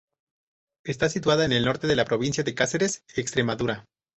Está 0.83 1.09
situada 1.09 1.45
en 1.45 1.51
el 1.53 1.63
norte 1.63 1.85
de 1.85 1.95
la 1.95 2.05
provincia 2.05 2.43
de 2.43 2.55
Cáceres, 2.55 3.03
Extremadura. 3.15 3.85